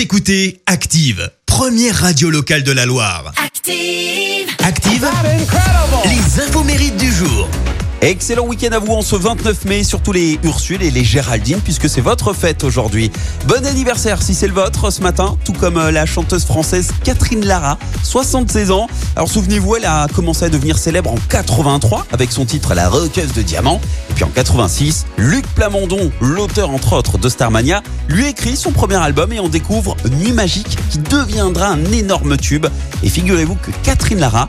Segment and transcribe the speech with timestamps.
[0.00, 3.34] Vous écoutez Active, première radio locale de la Loire.
[3.36, 4.48] Active.
[4.64, 5.06] Active,
[6.06, 7.46] les infos mérites du jour.
[8.02, 11.86] Excellent week-end à vous en ce 29 mai, surtout les Ursules et les Géraldines, puisque
[11.86, 13.12] c'est votre fête aujourd'hui.
[13.46, 17.44] Bon anniversaire si c'est le vôtre ce matin, tout comme euh, la chanteuse française Catherine
[17.44, 18.86] Lara, 76 ans.
[19.16, 23.34] Alors souvenez-vous, elle a commencé à devenir célèbre en 83 avec son titre La Roqueuse
[23.34, 23.82] de Diamant.
[24.08, 28.96] Et puis en 86, Luc Plamondon, l'auteur entre autres de Starmania, lui écrit son premier
[28.96, 32.66] album et on découvre Nuit Magique qui deviendra un énorme tube.
[33.02, 34.48] Et figurez-vous que Catherine Lara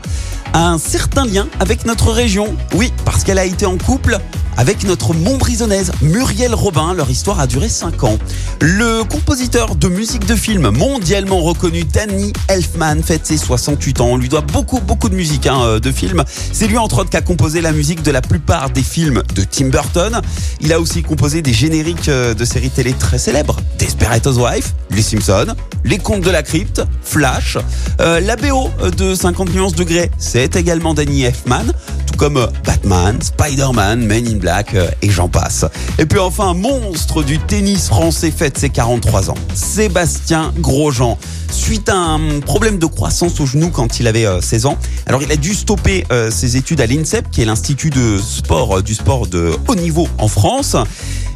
[0.52, 2.54] a un certain lien avec notre région.
[2.74, 4.18] Oui, parce qu'elle a été en couple
[4.56, 6.94] avec notre Montbrisonnaise Muriel Robin.
[6.94, 8.18] Leur histoire a duré 5 ans.
[8.60, 14.08] Le compositeur de musique de film mondialement reconnu Danny Elfman fête ses 68 ans.
[14.10, 16.22] On lui doit beaucoup, beaucoup de musique hein, euh, de film.
[16.52, 19.44] C'est lui entre autres qui a composé la musique de la plupart des films de
[19.44, 20.20] Tim Burton.
[20.60, 23.56] Il a aussi composé des génériques euh, de séries télé très célèbres.
[23.78, 27.58] Desperate Housewives, Les Simpsons, Les Contes de la Crypte, Flash.
[28.00, 31.72] Euh, la BO de 50 nuances degrés, c'est également Danny Elfman
[32.16, 35.64] comme euh, Batman, Spider-Man, Men in Black euh, et j'en passe.
[35.98, 41.18] Et puis enfin, monstre du tennis français fête ses 43 ans, Sébastien Grosjean.
[41.52, 45.22] Suite à un problème de croissance au genou quand il avait euh, 16 ans, alors
[45.22, 48.82] il a dû stopper euh, ses études à l'INSEP, qui est l'institut de sport euh,
[48.82, 50.76] du sport de haut niveau en France.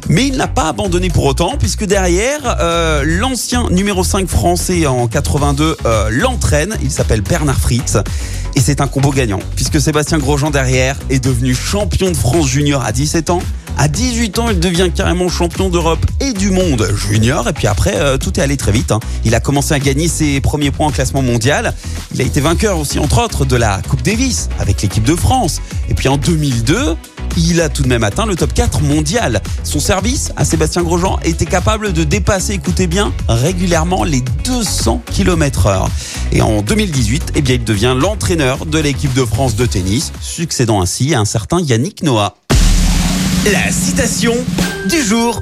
[0.09, 5.07] Mais il n'a pas abandonné pour autant, puisque derrière, euh, l'ancien numéro 5 français en
[5.07, 6.77] 82 euh, l'entraîne.
[6.81, 7.97] Il s'appelle Bernard Fritz.
[8.55, 12.83] Et c'est un combo gagnant, puisque Sébastien Grosjean derrière est devenu champion de France junior
[12.83, 13.41] à 17 ans.
[13.79, 17.47] À 18 ans, il devient carrément champion d'Europe et du monde junior.
[17.47, 18.91] Et puis après, euh, tout est allé très vite.
[18.91, 18.99] hein.
[19.23, 21.73] Il a commencé à gagner ses premiers points en classement mondial.
[22.15, 25.61] Il a été vainqueur aussi, entre autres, de la Coupe Davis avec l'équipe de France.
[25.89, 26.95] Et puis en 2002,
[27.37, 29.41] il a tout de même atteint le top 4 mondial.
[29.63, 35.67] Son service à Sébastien Grosjean était capable de dépasser, écoutez bien, régulièrement les 200 km
[35.67, 35.89] heure.
[36.31, 41.13] Et en 2018, eh il devient l'entraîneur de l'équipe de France de tennis, succédant ainsi
[41.13, 42.35] à un certain Yannick Noah.
[43.51, 44.33] La citation
[44.89, 45.41] du jour.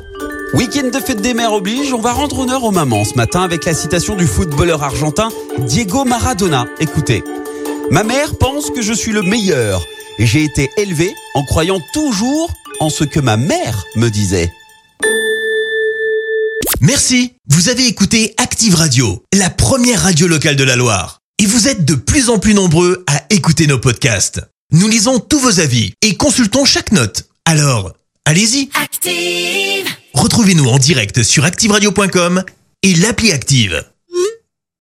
[0.53, 3.66] Week-end de fête des mères oblige, on va rendre honneur aux mamans ce matin avec
[3.66, 5.29] la citation du footballeur argentin
[5.59, 6.66] Diego Maradona.
[6.79, 7.23] Écoutez,
[7.91, 9.85] ma mère pense que je suis le meilleur
[10.19, 14.51] j'ai été élevé en croyant toujours en ce que ma mère me disait.
[16.81, 17.33] Merci.
[17.47, 21.19] Vous avez écouté Active Radio, la première radio locale de la Loire.
[21.39, 24.41] Et vous êtes de plus en plus nombreux à écouter nos podcasts.
[24.71, 27.25] Nous lisons tous vos avis et consultons chaque note.
[27.45, 27.93] Alors,
[28.25, 28.69] allez-y.
[28.81, 29.87] Active.
[30.13, 32.43] Retrouvez-nous en direct sur activeradio.com
[32.83, 33.83] et l'appli Active.